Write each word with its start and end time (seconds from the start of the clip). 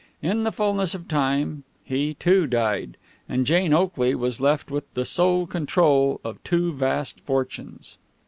In 0.23 0.45
the 0.45 0.51
fullness 0.51 0.95
of 0.95 1.07
time 1.07 1.63
he, 1.83 2.15
too, 2.15 2.47
died, 2.47 2.97
and 3.29 3.45
Jane 3.45 3.71
Oakley 3.71 4.15
was 4.15 4.41
left 4.41 4.71
with 4.71 4.91
the 4.95 5.05
sole 5.05 5.45
control 5.45 6.19
of 6.23 6.43
two 6.43 6.73
vast 6.73 7.19
fortunes. 7.21 7.99